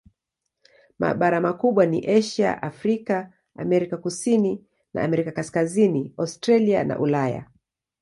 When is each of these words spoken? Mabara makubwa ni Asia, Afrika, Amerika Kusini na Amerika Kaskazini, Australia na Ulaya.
Mabara 0.99 1.41
makubwa 1.41 1.85
ni 1.85 2.07
Asia, 2.17 2.61
Afrika, 2.63 3.33
Amerika 3.55 3.97
Kusini 3.97 4.65
na 4.93 5.03
Amerika 5.03 5.31
Kaskazini, 5.31 6.13
Australia 6.17 6.83
na 6.83 6.99
Ulaya. 6.99 7.47